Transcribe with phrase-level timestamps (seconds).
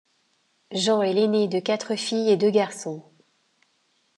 [0.71, 3.03] Jean est l'aîné de quatre filles et deux garçons.